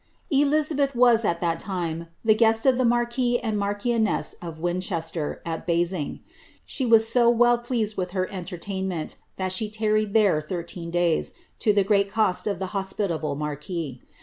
[0.31, 5.67] Elizabeth was, at that time, the guest of the marquis and marchioness of Winchester, at
[5.67, 6.21] Basing;
[6.65, 11.33] she was so well pleased with her entertain Bient, that she tarried there thirteen days,
[11.59, 14.01] to the great cost of 'the hos pitable marquis.'